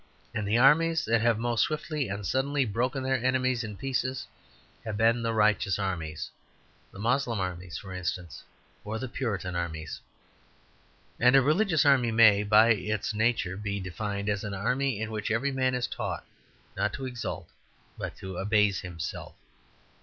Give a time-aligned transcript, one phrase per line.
[0.33, 4.25] And the armies that have most swiftly and suddenly broken their enemies in pieces
[4.83, 6.31] have been the religious armies
[6.91, 8.43] the Moslem Armies, for instance,
[8.83, 9.99] or the Puritan Armies.
[11.19, 15.29] And a religious army may, by its nature, be defined as an army in which
[15.29, 16.25] every man is taught
[16.75, 17.49] not to exalt
[17.95, 19.35] but to abase himself.